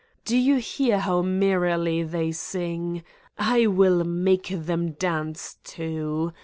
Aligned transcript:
Do 0.25 0.35
you 0.35 0.55
hear 0.55 0.97
how 1.01 1.21
merrily 1.21 2.01
they 2.01 2.31
sing? 2.31 3.03
I 3.37 3.67
will 3.67 4.03
make 4.03 4.47
them 4.47 4.93
dance, 4.93 5.57
too 5.63 6.33